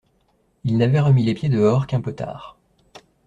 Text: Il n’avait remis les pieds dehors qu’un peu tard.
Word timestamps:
Il 0.63 0.79
n’avait 0.79 0.99
remis 0.99 1.23
les 1.23 1.35
pieds 1.35 1.47
dehors 1.49 1.85
qu’un 1.85 2.01
peu 2.01 2.15
tard. 2.15 2.57